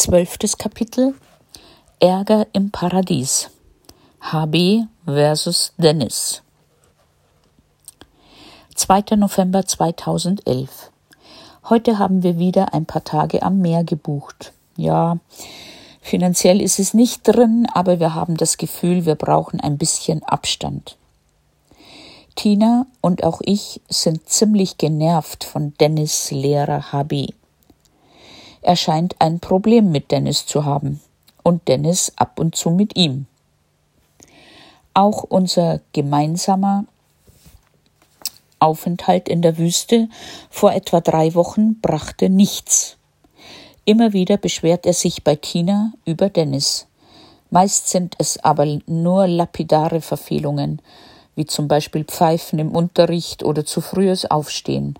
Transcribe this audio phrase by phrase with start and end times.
[0.00, 1.14] Zwölftes Kapitel
[1.98, 3.50] Ärger im Paradies
[4.22, 6.40] HB versus Dennis
[8.76, 9.16] 2.
[9.16, 10.90] November 2011
[11.68, 14.54] Heute haben wir wieder ein paar Tage am Meer gebucht.
[14.74, 15.18] Ja,
[16.00, 20.96] finanziell ist es nicht drin, aber wir haben das Gefühl, wir brauchen ein bisschen Abstand.
[22.36, 27.34] Tina und auch ich sind ziemlich genervt von Dennis Lehrer HB.
[28.62, 31.00] Er scheint ein Problem mit Dennis zu haben
[31.42, 33.26] und Dennis ab und zu mit ihm.
[34.92, 36.84] Auch unser gemeinsamer
[38.58, 40.08] Aufenthalt in der Wüste
[40.50, 42.98] vor etwa drei Wochen brachte nichts.
[43.86, 46.86] Immer wieder beschwert er sich bei Tina über Dennis.
[47.48, 50.82] Meist sind es aber nur lapidare Verfehlungen,
[51.34, 54.98] wie zum Beispiel Pfeifen im Unterricht oder zu frühes Aufstehen.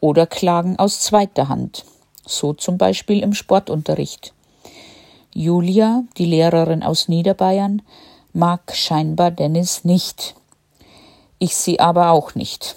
[0.00, 1.84] Oder Klagen aus zweiter Hand
[2.26, 4.32] so zum Beispiel im Sportunterricht.
[5.32, 7.82] Julia, die Lehrerin aus Niederbayern,
[8.32, 10.34] mag scheinbar Dennis nicht.
[11.38, 12.76] Ich sie aber auch nicht.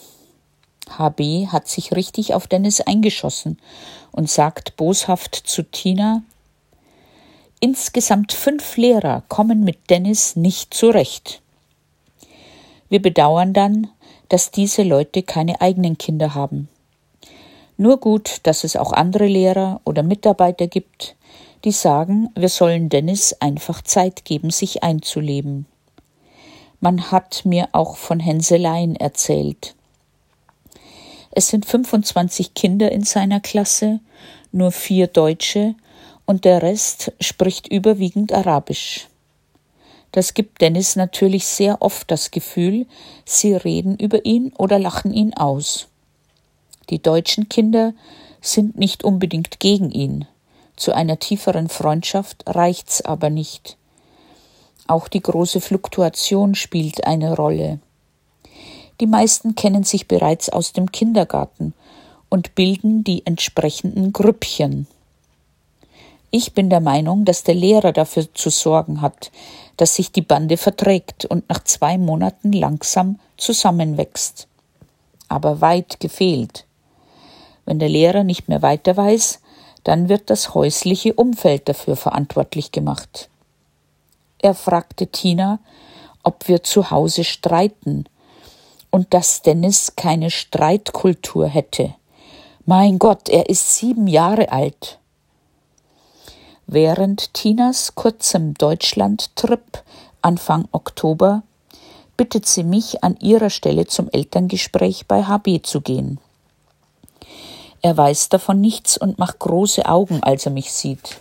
[0.97, 3.59] HB hat sich richtig auf Dennis eingeschossen
[4.11, 6.23] und sagt boshaft zu Tina,
[7.59, 11.41] Insgesamt fünf Lehrer kommen mit Dennis nicht zurecht.
[12.87, 13.87] Wir bedauern dann,
[14.29, 16.69] dass diese Leute keine eigenen Kinder haben.
[17.77, 21.15] Nur gut, dass es auch andere Lehrer oder Mitarbeiter gibt,
[21.63, 25.67] die sagen, wir sollen Dennis einfach Zeit geben, sich einzuleben.
[26.79, 29.75] Man hat mir auch von Hänseleien erzählt.
[31.31, 33.99] Es sind 25 Kinder in seiner Klasse,
[34.51, 35.75] nur vier Deutsche
[36.25, 39.07] und der Rest spricht überwiegend Arabisch.
[40.11, 42.87] Das gibt Dennis natürlich sehr oft das Gefühl,
[43.25, 45.87] sie reden über ihn oder lachen ihn aus.
[46.89, 47.93] Die deutschen Kinder
[48.41, 50.25] sind nicht unbedingt gegen ihn.
[50.75, 53.77] Zu einer tieferen Freundschaft reicht's aber nicht.
[54.87, 57.79] Auch die große Fluktuation spielt eine Rolle.
[59.01, 61.73] Die meisten kennen sich bereits aus dem Kindergarten
[62.29, 64.87] und bilden die entsprechenden Grüppchen.
[66.29, 69.31] Ich bin der Meinung, dass der Lehrer dafür zu sorgen hat,
[69.77, 74.47] dass sich die Bande verträgt und nach zwei Monaten langsam zusammenwächst.
[75.29, 76.66] Aber weit gefehlt.
[77.67, 79.41] Wenn der Lehrer nicht mehr weiter weiß,
[79.83, 83.29] dann wird das häusliche Umfeld dafür verantwortlich gemacht.
[84.39, 85.59] Er fragte Tina,
[86.23, 88.05] ob wir zu Hause streiten
[88.89, 91.93] und dass Dennis keine Streitkultur hätte.
[92.65, 94.97] Mein Gott, er ist sieben Jahre alt.
[96.67, 99.83] Während Tinas kurzem Deutschland-Trip
[100.21, 101.43] Anfang Oktober
[102.15, 106.19] bittet sie mich, an ihrer Stelle zum Elterngespräch bei HB zu gehen.
[107.81, 111.19] Er weiß davon nichts und macht große Augen, als er mich sieht.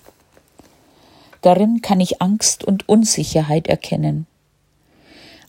[1.43, 4.27] Darin kann ich Angst und Unsicherheit erkennen.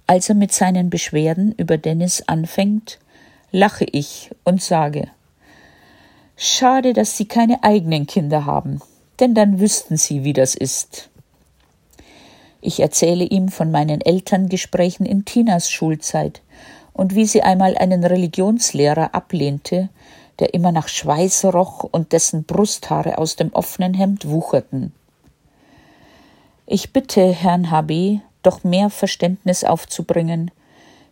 [0.05, 2.99] Als er mit seinen Beschwerden über Dennis anfängt,
[3.51, 5.09] lache ich und sage
[6.35, 8.79] Schade, dass Sie keine eigenen Kinder haben,
[9.19, 11.09] denn dann wüssten Sie, wie das ist.
[12.61, 16.41] Ich erzähle ihm von meinen Elterngesprächen in Tinas Schulzeit
[16.93, 19.89] und wie sie einmal einen Religionslehrer ablehnte,
[20.39, 24.93] der immer nach Schweiß roch und dessen Brusthaare aus dem offenen Hemd wucherten.
[26.65, 30.51] Ich bitte Herrn HB, doch mehr Verständnis aufzubringen.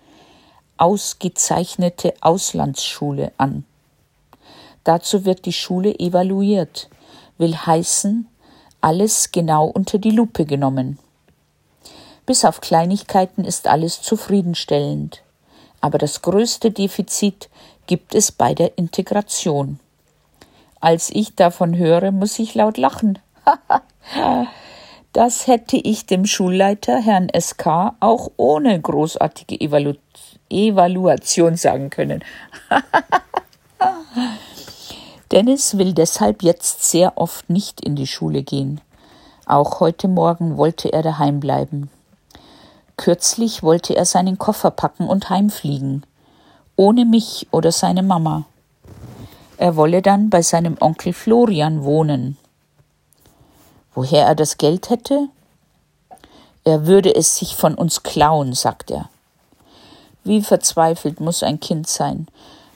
[0.78, 3.66] ausgezeichnete Auslandsschule an.
[4.86, 6.90] Dazu wird die Schule evaluiert,
[7.38, 8.26] will heißen,
[8.80, 10.98] alles genau unter die Lupe genommen.
[12.26, 15.24] Bis auf Kleinigkeiten ist alles zufriedenstellend.
[15.82, 17.50] Aber das größte Defizit
[17.86, 19.82] gibt es bei der Integration.
[20.80, 23.20] Als ich davon höre, muss ich laut lachen.
[25.14, 29.94] das hätte ich dem Schulleiter, Herrn SK, auch ohne großartige Evalu
[30.50, 32.24] Evaluation sagen können.
[35.32, 38.82] Dennis will deshalb jetzt sehr oft nicht in die Schule gehen.
[39.46, 41.90] Auch heute Morgen wollte er daheim bleiben.
[42.98, 46.06] Kürzlich wollte er seinen Koffer packen und heimfliegen,
[46.76, 48.46] ohne mich oder seine Mama.
[49.58, 52.38] Er wolle dann bei seinem Onkel Florian wohnen.
[53.96, 55.30] Woher er das Geld hätte?
[56.64, 59.10] Er würde es sich von uns klauen, sagt er.
[60.24, 62.28] Wie verzweifelt muss ein Kind sein,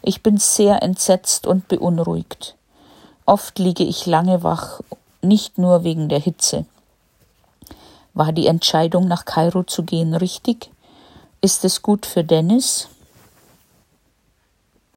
[0.01, 2.55] ich bin sehr entsetzt und beunruhigt.
[3.25, 4.81] Oft liege ich lange wach,
[5.21, 6.65] nicht nur wegen der Hitze.
[8.13, 10.69] War die Entscheidung, nach Kairo zu gehen, richtig?
[11.41, 12.87] Ist es gut für Dennis?